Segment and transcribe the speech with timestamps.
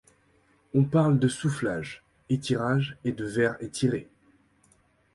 [0.73, 2.01] On parle de soufflage-
[2.31, 4.09] étirage et de verre étiré.